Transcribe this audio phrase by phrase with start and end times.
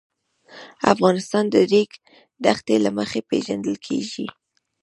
[0.93, 1.91] افغانستان د د ریګ
[2.45, 4.25] دښتې له مخې پېژندل کېږي.